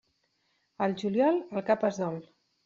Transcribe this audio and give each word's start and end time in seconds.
Al 0.85 0.95
juliol, 1.01 1.37
el 1.59 1.65
cap 1.69 1.87
es 1.91 2.01
dol. 2.07 2.19